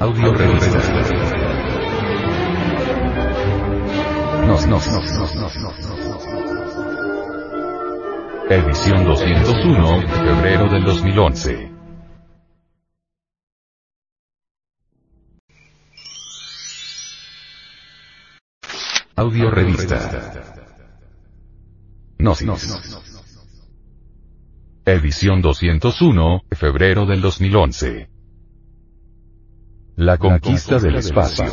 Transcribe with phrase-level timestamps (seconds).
[0.00, 0.78] Audio revista.
[4.46, 6.16] Nos, nos, nos, nos, nos, nos, nos.
[8.50, 11.70] Edición 201, febrero del 2011.
[19.16, 20.32] Audio revista.
[22.18, 23.02] Nos, nos.
[24.86, 28.19] Edición 201, febrero del 2011.
[29.96, 31.46] La conquista del espacio.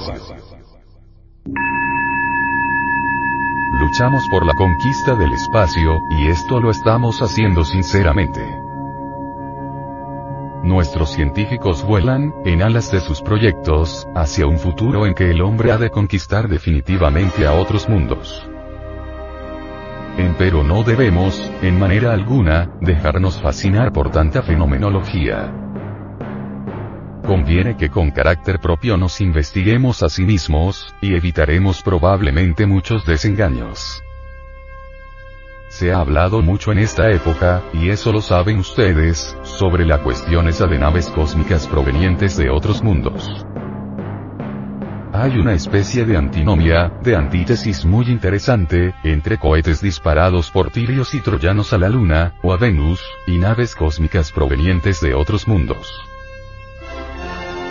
[3.79, 8.41] Luchamos por la conquista del espacio, y esto lo estamos haciendo sinceramente.
[10.63, 15.71] Nuestros científicos vuelan, en alas de sus proyectos, hacia un futuro en que el hombre
[15.71, 18.47] ha de conquistar definitivamente a otros mundos.
[20.17, 25.66] Empero no debemos, en manera alguna, dejarnos fascinar por tanta fenomenología.
[27.27, 34.01] Conviene que con carácter propio nos investiguemos a sí mismos, y evitaremos probablemente muchos desengaños.
[35.67, 40.47] Se ha hablado mucho en esta época, y eso lo saben ustedes, sobre la cuestión
[40.47, 43.45] esa de naves cósmicas provenientes de otros mundos.
[45.11, 51.19] Hay una especie de antinomia, de antítesis muy interesante, entre cohetes disparados por tirios y
[51.19, 55.91] troyanos a la Luna, o a Venus, y naves cósmicas provenientes de otros mundos.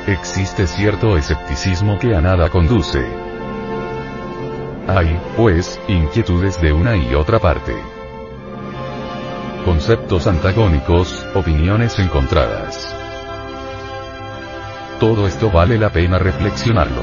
[0.06, 3.04] Existe cierto escepticismo que a nada conduce.
[4.86, 7.74] Hay, pues, inquietudes de una y otra parte.
[9.64, 12.94] Conceptos antagónicos, opiniones encontradas.
[15.00, 17.02] Todo esto vale la pena reflexionarlo.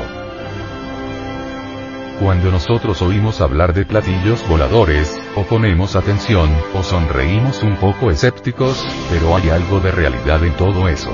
[2.22, 8.82] Cuando nosotros oímos hablar de platillos voladores, o ponemos atención, o sonreímos un poco escépticos,
[9.12, 11.14] pero hay algo de realidad en todo eso.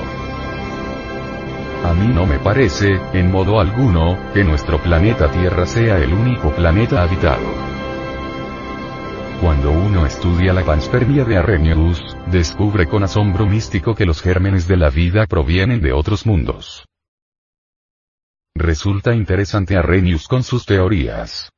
[1.83, 6.52] A mí no me parece, en modo alguno, que nuestro planeta Tierra sea el único
[6.52, 7.47] planeta habitado.
[9.40, 14.75] Cuando uno estudia la panspermia de Arrhenius, descubre con asombro místico que los gérmenes de
[14.75, 16.85] la vida provienen de otros mundos.
[18.53, 21.50] Resulta interesante Arrhenius con sus teorías.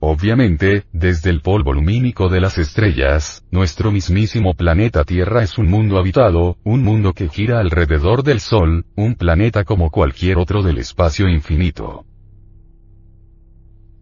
[0.00, 5.98] Obviamente, desde el polvo lumínico de las estrellas, nuestro mismísimo planeta Tierra es un mundo
[5.98, 11.28] habitado, un mundo que gira alrededor del Sol, un planeta como cualquier otro del espacio
[11.28, 12.04] infinito.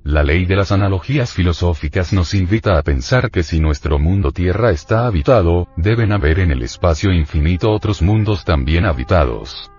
[0.05, 4.71] La ley de las analogías filosóficas nos invita a pensar que si nuestro mundo Tierra
[4.71, 9.71] está habitado, deben haber en el espacio infinito otros mundos también habitados.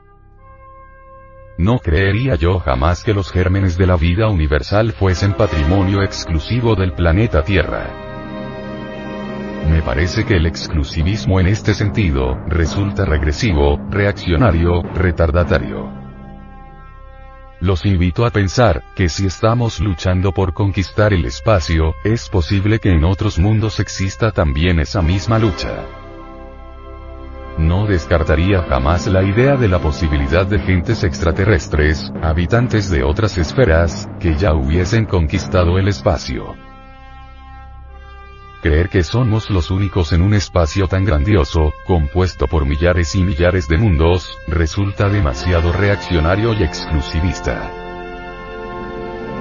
[1.57, 6.93] No creería yo jamás que los gérmenes de la vida universal fuesen patrimonio exclusivo del
[6.93, 7.87] planeta Tierra.
[9.67, 15.91] Me parece que el exclusivismo en este sentido, resulta regresivo, reaccionario, retardatario.
[17.59, 22.91] Los invito a pensar, que si estamos luchando por conquistar el espacio, es posible que
[22.91, 25.85] en otros mundos exista también esa misma lucha.
[27.57, 34.07] No descartaría jamás la idea de la posibilidad de gentes extraterrestres, habitantes de otras esferas,
[34.19, 36.55] que ya hubiesen conquistado el espacio.
[38.61, 43.67] Creer que somos los únicos en un espacio tan grandioso, compuesto por millares y millares
[43.67, 47.86] de mundos, resulta demasiado reaccionario y exclusivista.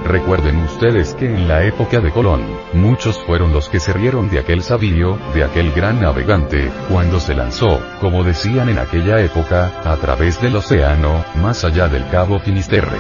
[0.07, 4.39] Recuerden ustedes que en la época de Colón, muchos fueron los que se rieron de
[4.39, 9.97] aquel sabio, de aquel gran navegante, cuando se lanzó, como decían en aquella época, a
[9.97, 12.99] través del océano, más allá del cabo Finisterre.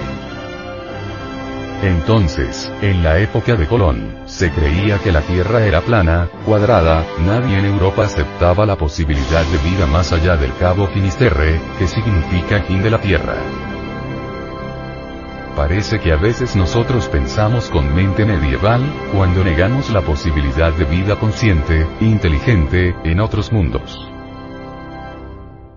[1.85, 7.59] Entonces, en la época de Colón, se creía que la Tierra era plana, cuadrada, nadie
[7.59, 12.83] en Europa aceptaba la posibilidad de vida más allá del cabo Finisterre, que significa fin
[12.83, 13.37] de la Tierra.
[15.57, 18.83] Parece que a veces nosotros pensamos con mente medieval,
[19.15, 23.99] cuando negamos la posibilidad de vida consciente, inteligente, en otros mundos.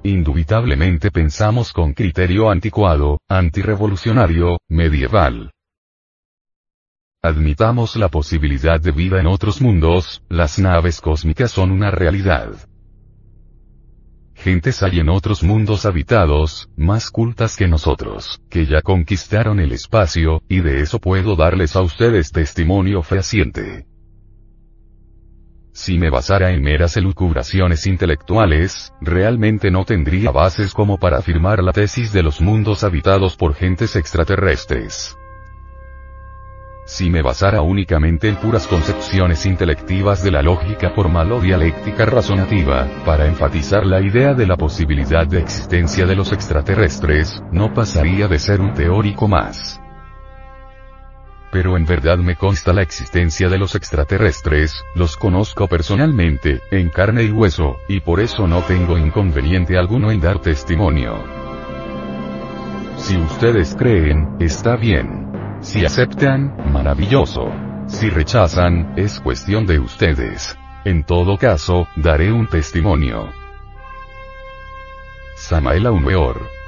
[0.04, 5.54] Indubitablemente pensamos con criterio anticuado, antirevolucionario, medieval.
[7.24, 12.50] Admitamos la posibilidad de vida en otros mundos, las naves cósmicas son una realidad.
[14.40, 20.42] Gentes hay en otros mundos habitados, más cultas que nosotros, que ya conquistaron el espacio,
[20.48, 23.86] y de eso puedo darles a ustedes testimonio fehaciente.
[25.74, 31.74] Si me basara en meras elucubraciones intelectuales, realmente no tendría bases como para afirmar la
[31.74, 35.18] tesis de los mundos habitados por gentes extraterrestres.
[36.90, 42.88] Si me basara únicamente en puras concepciones intelectivas de la lógica formal o dialéctica razonativa,
[43.06, 48.40] para enfatizar la idea de la posibilidad de existencia de los extraterrestres, no pasaría de
[48.40, 49.80] ser un teórico más
[51.52, 57.24] pero en verdad me consta la existencia de los extraterrestres, los conozco personalmente, en carne
[57.24, 61.24] y hueso, y por eso no tengo inconveniente alguno en dar testimonio.
[62.98, 65.29] Si ustedes creen, está bien.
[65.62, 67.52] Si aceptan, maravilloso.
[67.88, 70.58] Si rechazan, es cuestión de ustedes.
[70.86, 73.30] En todo caso, daré un testimonio.
[75.36, 76.59] Samael Aumeor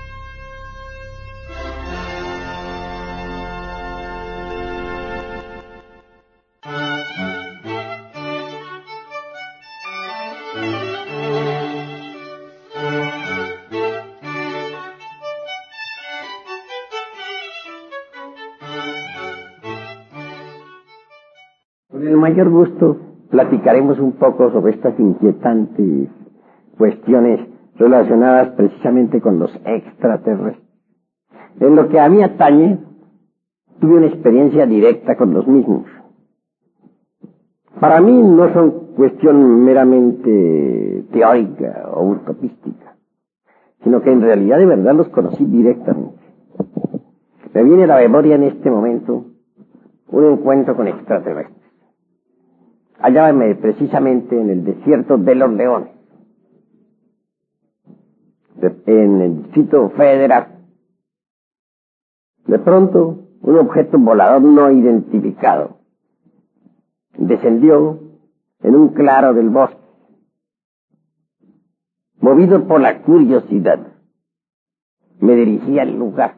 [22.32, 22.98] mayor gusto
[23.30, 26.10] platicaremos un poco sobre estas inquietantes
[26.78, 27.42] cuestiones
[27.76, 30.66] relacionadas precisamente con los extraterrestres.
[31.60, 32.80] En lo que a mí atañe,
[33.80, 35.86] tuve una experiencia directa con los mismos.
[37.80, 42.96] Para mí no son cuestión meramente teórica o utopística,
[43.84, 46.22] sino que en realidad de verdad los conocí directamente.
[47.54, 49.26] Me viene a la memoria en este momento
[50.08, 51.61] un encuentro con extraterrestres
[53.02, 55.92] hallábame precisamente en el desierto de los leones,
[58.86, 60.60] en el distrito federal.
[62.46, 65.82] De pronto, un objeto volador no identificado
[67.18, 68.00] descendió
[68.62, 69.78] en un claro del bosque.
[72.20, 73.80] Movido por la curiosidad,
[75.20, 76.38] me dirigí al lugar.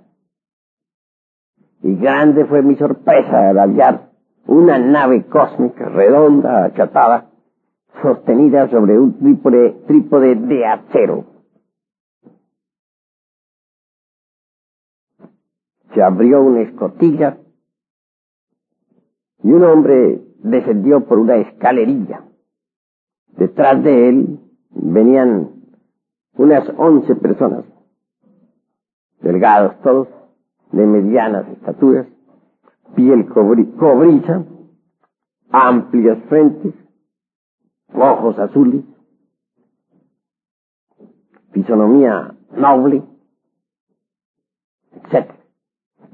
[1.81, 4.12] Y grande fue mi sorpresa al hallar
[4.45, 7.29] una nave cósmica redonda, achatada,
[8.01, 11.25] sostenida sobre un trípode, de acero.
[15.93, 17.37] Se abrió una escotilla
[19.43, 22.23] y un hombre descendió por una escalerilla.
[23.37, 24.39] Detrás de él
[24.71, 25.51] venían
[26.35, 27.65] unas once personas,
[29.21, 30.07] delgados todos,
[30.71, 32.07] de medianas estaturas,
[32.95, 34.43] piel cobriza,
[35.51, 36.73] amplias frentes,
[37.93, 38.83] ojos azules,
[41.51, 43.03] fisonomía noble,
[44.93, 45.31] etc.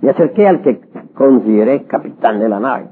[0.01, 0.79] Me acerqué al que
[1.13, 2.89] consideré capitán de la nave,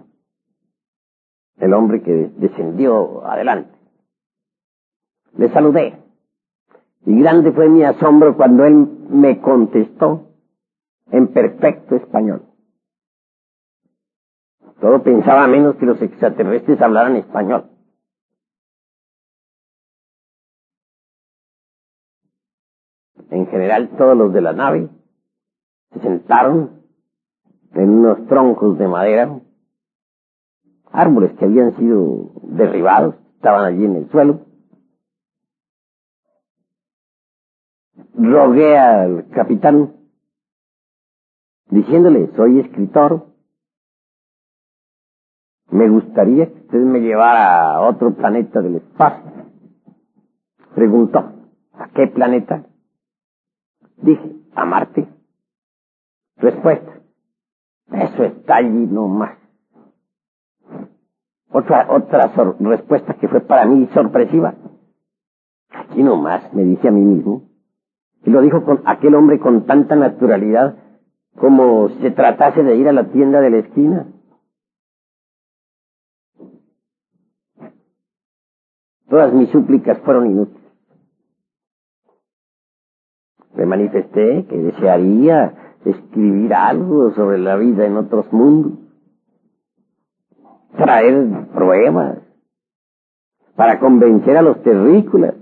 [1.57, 3.71] el hombre que descendió adelante.
[5.37, 6.01] Le saludé,
[7.05, 8.75] y grande fue mi asombro cuando él
[9.09, 10.27] me contestó
[11.11, 12.46] en perfecto español.
[14.79, 17.71] Todo pensaba menos que los extraterrestres hablaran español.
[23.29, 24.89] En general, todos los de la nave
[25.93, 26.83] se sentaron
[27.73, 29.39] en unos troncos de madera,
[30.91, 34.45] árboles que habían sido derribados, estaban allí en el suelo.
[38.13, 39.95] Rogué al capitán
[41.69, 43.36] diciéndole, soy escritor,
[45.69, 49.31] me gustaría que usted me llevara a otro planeta del espacio.
[50.75, 51.19] Preguntó,
[51.73, 52.63] ¿a qué planeta?
[53.97, 55.07] Dije, a Marte.
[56.37, 57.01] Respuesta,
[57.91, 59.37] eso está allí nomás.
[61.49, 64.53] Otra, otra respuesta que fue para mí sorpresiva.
[65.71, 67.49] Aquí nomás, me dije a mí mismo.
[68.23, 70.75] Y lo dijo con aquel hombre con tanta naturalidad
[71.39, 74.07] como si se tratase de ir a la tienda de la esquina.
[79.09, 80.61] Todas mis súplicas fueron inútiles.
[83.55, 88.73] Me manifesté que desearía escribir algo sobre la vida en otros mundos,
[90.75, 92.19] traer pruebas
[93.55, 95.35] para convencer a los terrícolas.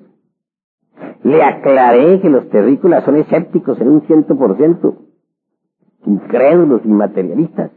[1.24, 4.96] Le aclaré que los terrícolas son escépticos en un ciento por ciento,
[6.06, 7.72] incrédulos y materialistas,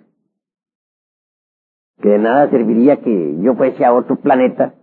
[2.01, 4.75] que de nada serviría que yo fuese a otro planeta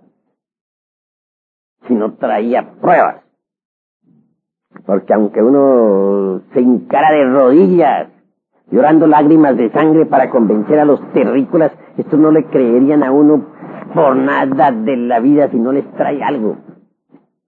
[1.96, 3.24] no traía pruebas.
[4.86, 8.10] Porque aunque uno se encara de rodillas,
[8.70, 13.46] llorando lágrimas de sangre para convencer a los terrícolas, estos no le creerían a uno
[13.94, 16.58] por nada de la vida si no les trae algo.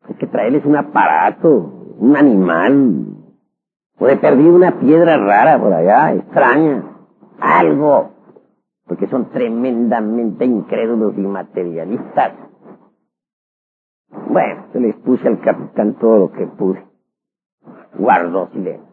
[0.07, 3.17] Hay que traerles un aparato, un animal,
[3.99, 6.83] o de perdido una piedra rara por allá, extraña,
[7.39, 8.11] algo.
[8.85, 12.31] porque son tremendamente incrédulos y materialistas.
[14.09, 16.85] Bueno, se les puse al capitán todo lo que pude.
[17.97, 18.87] Guardó silencio.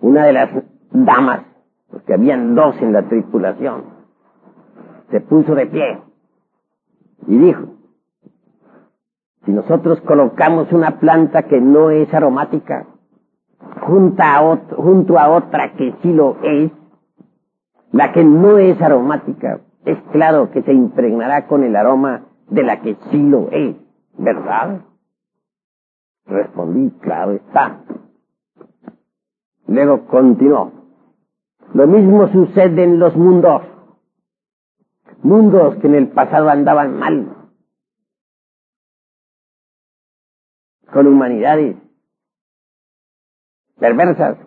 [0.00, 0.50] Una de las
[0.90, 1.42] damas,
[1.90, 3.84] porque habían dos en la tripulación,
[5.10, 6.00] se puso de pie
[7.26, 7.62] y dijo,
[9.44, 12.86] si nosotros colocamos una planta que no es aromática,
[13.80, 16.72] junto a otra que sí lo es,
[17.92, 22.80] la que no es aromática, es claro que se impregnará con el aroma de la
[22.80, 23.76] que sí lo es,
[24.16, 24.82] ¿verdad?
[26.26, 27.84] Respondí, claro está.
[29.66, 30.72] Luego continuó.
[31.74, 33.62] Lo mismo sucede en los mundos.
[35.22, 37.36] Mundos que en el pasado andaban mal.
[40.92, 41.76] Con humanidades
[43.78, 44.38] perversas.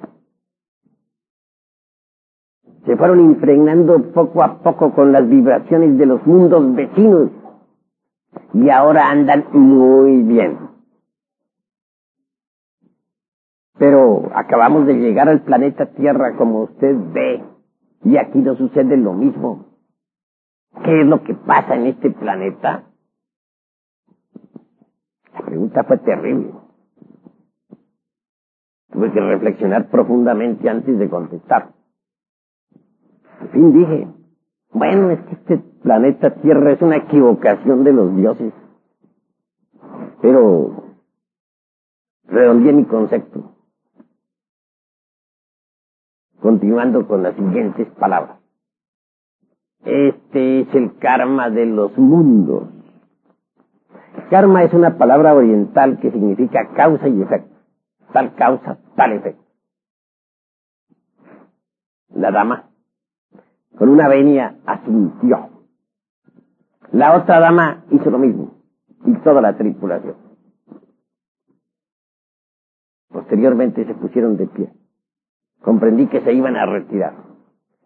[2.86, 7.32] Se fueron impregnando poco a poco con las vibraciones de los mundos vecinos
[8.54, 10.60] y ahora andan muy bien.
[13.78, 17.44] Pero acabamos de llegar al planeta Tierra como usted ve
[18.04, 19.66] y aquí no sucede lo mismo.
[20.84, 22.84] ¿Qué es lo que pasa en este planeta?
[25.34, 26.52] La pregunta fue terrible.
[28.92, 31.75] Tuve que reflexionar profundamente antes de contestar.
[33.46, 34.08] Al fin dije,
[34.72, 38.52] bueno, es que este planeta Tierra es una equivocación de los dioses.
[40.20, 40.96] Pero
[42.24, 43.52] redondeé mi concepto.
[46.42, 48.40] Continuando con las siguientes palabras.
[49.84, 52.64] Este es el karma de los mundos.
[54.32, 57.56] Karma es una palabra oriental que significa causa y efecto.
[58.12, 59.44] Tal causa, tal efecto.
[62.10, 62.70] La dama,
[63.78, 65.50] con una venia, asintió.
[66.92, 68.56] La otra dama hizo lo mismo,
[69.06, 70.16] y toda la tripulación.
[73.10, 74.74] Posteriormente se pusieron de pie.
[75.62, 77.14] Comprendí que se iban a retirar.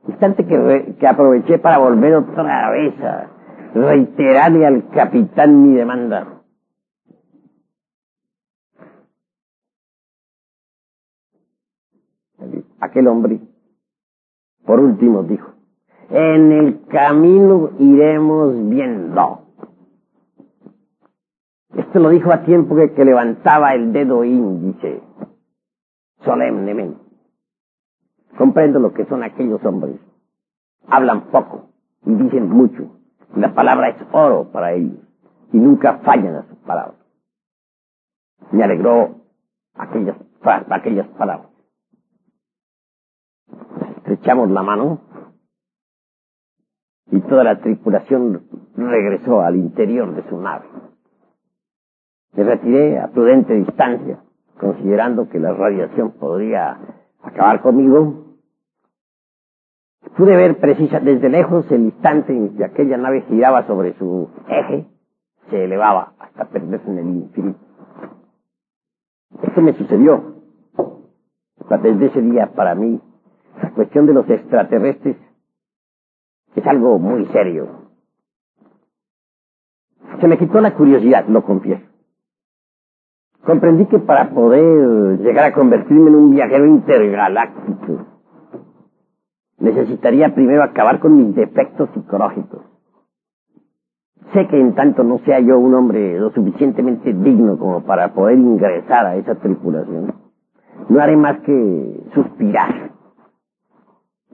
[0.08, 3.30] Instante que, aproveché para volver otra vez a
[3.74, 6.42] reiterarle al capitán mi demanda.
[12.80, 13.40] Aquel hombre,
[14.66, 15.59] por último, dijo,
[16.10, 19.42] en el camino iremos viendo.
[21.76, 25.02] Esto lo dijo a tiempo que, levantaba el dedo índice,
[26.24, 27.00] solemnemente.
[28.38, 30.00] Comprendo lo que son aquellos hombres.
[30.88, 31.70] Hablan poco
[32.06, 32.90] y dicen mucho.
[33.36, 34.98] La palabra es oro para ellos
[35.52, 36.96] y nunca fallan a sus palabras.
[38.52, 39.16] Me alegró
[39.76, 41.50] aquellas, aquellas palabras.
[43.98, 45.09] Estrechamos la mano
[47.12, 48.44] y toda la tripulación
[48.76, 50.66] regresó al interior de su nave.
[52.34, 54.20] Me retiré a prudente distancia,
[54.60, 56.78] considerando que la radiación podría
[57.22, 58.30] acabar conmigo
[60.16, 64.86] Pude ver precisa desde lejos el instante en que aquella nave giraba sobre su eje,
[65.50, 67.60] se elevaba hasta perderse en el infinito.
[69.42, 70.36] Esto me sucedió.
[71.84, 73.00] Desde ese día, para mí,
[73.62, 75.16] la cuestión de los extraterrestres
[76.56, 77.68] es algo muy serio.
[80.20, 81.84] Se me quitó la curiosidad, lo confieso.
[83.46, 88.06] Comprendí que para poder llegar a convertirme en un viajero intergaláctico,
[89.60, 92.62] necesitaría primero acabar con mis defectos psicológicos.
[94.34, 98.38] Sé que en tanto no sea yo un hombre lo suficientemente digno como para poder
[98.38, 100.14] ingresar a esa tripulación,
[100.90, 102.89] no haré más que suspirar.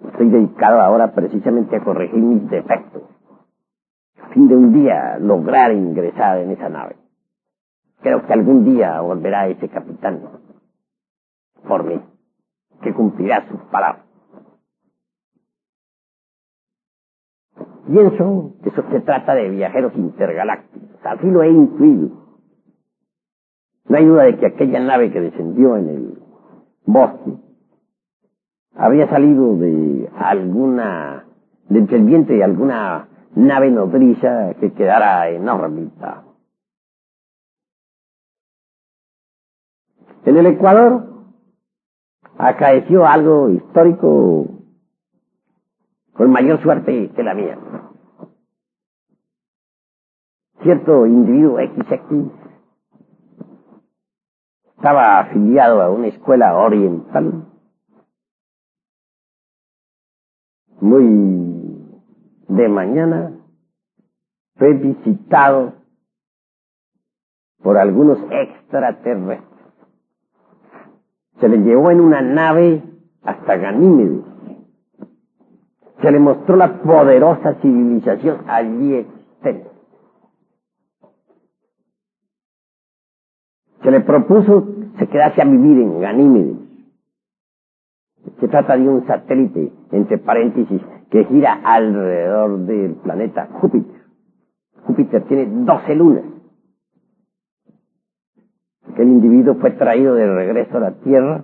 [0.08, 3.04] Estoy dedicado ahora precisamente a corregir mis defectos,
[4.22, 6.96] a fin de un día lograr ingresar en esa nave.
[8.02, 10.22] Creo que algún día volverá ese capitán
[11.68, 12.00] por mí,
[12.82, 14.06] que cumplirá sus palabras.
[17.88, 21.00] Pienso que eso se trata de viajeros intergalácticos.
[21.04, 22.10] Así lo he intuido.
[23.88, 26.24] No hay duda de que aquella nave que descendió en el
[26.86, 27.45] bosque
[28.76, 31.26] habría salido de alguna,
[31.70, 36.24] del vientre de alguna nave nodriza que quedara en órbita.
[40.26, 41.08] En el Ecuador
[42.38, 44.48] acaeció algo histórico
[46.14, 47.58] con mayor suerte que la mía.
[50.64, 52.32] Cierto individuo XX
[54.78, 57.55] estaba afiliado a una escuela oriental
[60.82, 61.06] muy
[62.48, 63.32] de mañana,
[64.58, 65.74] fue visitado
[67.62, 69.42] por algunos extraterrestres.
[71.40, 72.84] Se le llevó en una nave
[73.24, 74.24] hasta Ganímedes.
[76.02, 79.70] Se le mostró la poderosa civilización allí existente.
[83.82, 86.58] Se le propuso se quedase a vivir en Ganímedes.
[88.40, 94.02] Se trata de un satélite, entre paréntesis, que gira alrededor del planeta Júpiter.
[94.86, 96.24] Júpiter tiene 12 lunas.
[98.92, 101.44] Aquel individuo fue traído de regreso a la Tierra,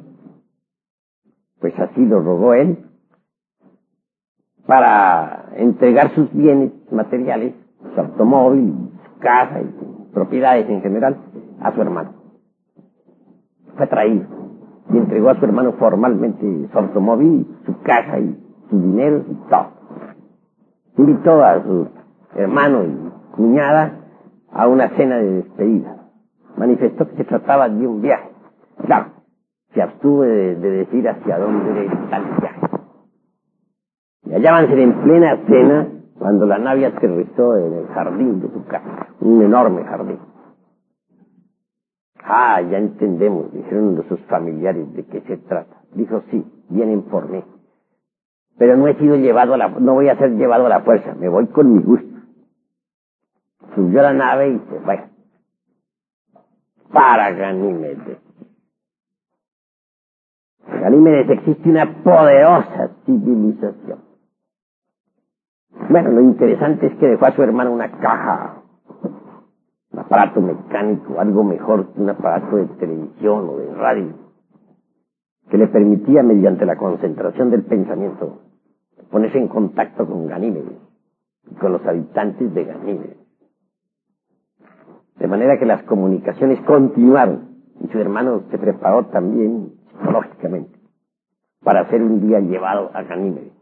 [1.59, 2.85] pues así lo rogó él,
[4.65, 7.53] para entregar sus bienes materiales,
[7.93, 11.17] su automóvil, su casa y propiedades en general,
[11.61, 12.13] a su hermano.
[13.75, 14.41] Fue traído
[14.89, 18.37] y entregó a su hermano formalmente su automóvil, su casa y
[18.69, 19.67] su dinero y todo.
[20.97, 21.87] Invitó a su
[22.35, 23.93] hermano y cuñada
[24.51, 25.95] a una cena de despedida.
[26.57, 28.29] Manifestó que se trataba de un viaje.
[28.85, 29.07] Claro,
[29.73, 32.59] se abstuvo de, decir hacia dónde era tal viaje.
[34.25, 35.87] Y hallábanse en plena cena
[36.19, 40.19] cuando la nave aterrizó en el jardín de su casa, un enorme jardín.
[42.33, 45.81] Ah, ya entendemos, dijeron sus familiares, de qué se trata.
[45.93, 47.43] Dijo, sí, vienen por mí.
[48.57, 51.13] Pero no he sido llevado a la, no voy a ser llevado a la fuerza,
[51.13, 52.07] me voy con mi gusto.
[53.75, 55.09] Subió a la nave y se fue.
[56.93, 58.19] Para Ganímedes.
[60.67, 63.99] Ganímedes existe una poderosa civilización.
[65.89, 68.60] Bueno, lo interesante es que dejó a su hermano una caja
[70.01, 74.13] aparato mecánico, algo mejor que un aparato de televisión o de radio,
[75.49, 78.39] que le permitía, mediante la concentración del pensamiento,
[79.11, 80.77] ponerse en contacto con Ganímedes
[81.49, 83.17] y con los habitantes de Ganímedes.
[85.17, 90.79] De manera que las comunicaciones continuaron y su hermano se preparó también psicológicamente
[91.63, 93.53] para ser un día llevado a Ganímedes.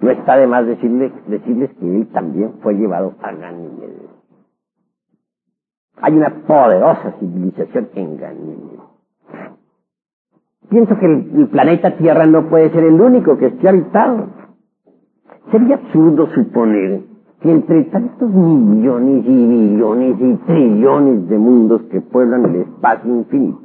[0.00, 3.95] No está de más decirles, decirles que él también fue llevado a Ganímedes.
[6.02, 8.80] Hay una poderosa civilización en Ganímedes.
[10.68, 14.26] Pienso que el, planeta Tierra no puede ser el único que esté habitado.
[15.50, 17.02] Sería absurdo suponer
[17.40, 23.60] que entre tantos millones y billones y trillones de mundos que pueblan el espacio infinito,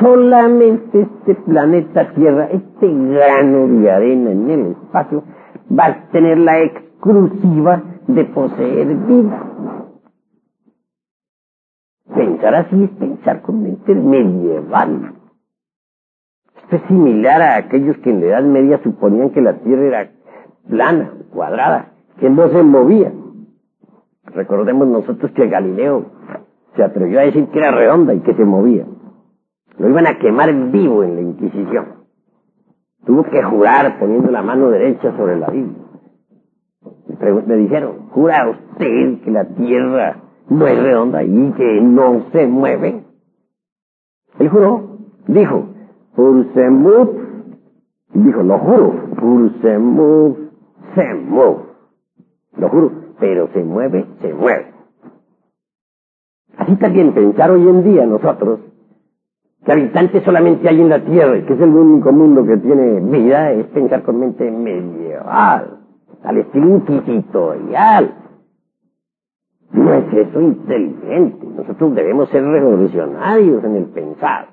[0.00, 5.22] solamente este planeta Tierra, este grano de arena en el espacio,
[5.70, 9.49] va a tener la exclusiva de poseer vida.
[12.14, 15.14] Pensar así es pensar con mente medieval.
[16.62, 20.10] Esto es similar a aquellos que en la Edad Media suponían que la Tierra era
[20.68, 23.12] plana, cuadrada, que no se movía.
[24.24, 26.06] Recordemos nosotros que Galileo
[26.76, 28.86] se atrevió a decir que era redonda y que se movía.
[29.78, 32.00] Lo iban a quemar vivo en la Inquisición.
[33.04, 35.78] Tuvo que jurar poniendo la mano derecha sobre la Biblia.
[37.46, 40.16] Me dijeron, jura usted que la Tierra
[40.50, 43.04] no es redonda y que no se mueve.
[44.38, 45.64] Él juró, dijo,
[46.14, 47.10] Pursemut,
[48.12, 50.38] dijo, lo juro, Pursemut
[50.94, 51.70] se mueve.
[52.56, 54.66] Lo juro, pero se mueve, se mueve.
[56.56, 58.60] Así también pensar hoy en día nosotros
[59.64, 63.00] que habitantes solamente hay en la Tierra y que es el único mundo que tiene
[63.00, 65.80] vida es pensar con mente medieval,
[66.24, 68.14] al estilo inquisitorial
[69.72, 71.46] no es eso inteligente.
[71.56, 74.48] Nosotros debemos ser revolucionarios en el pensar.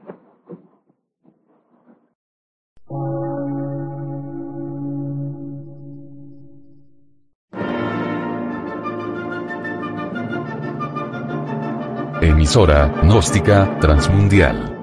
[12.22, 14.74] Emisora, gnóstica, transmundial.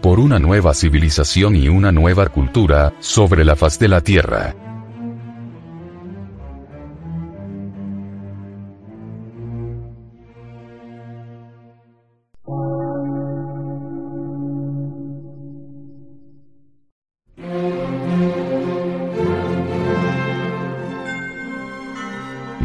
[0.00, 4.71] Por una nueva civilización y una nueva cultura, sobre la faz de la Tierra.